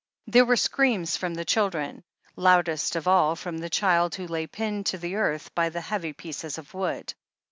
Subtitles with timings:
[0.25, 2.03] There were screams from the children,
[2.35, 6.13] loudest of all from the child who lay pinned to the earth by the heavy
[6.13, 7.13] pieces of wood.